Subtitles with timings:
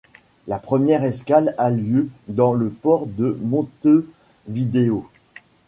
[0.47, 5.07] La première escale a lieu dans le port de Montevideo.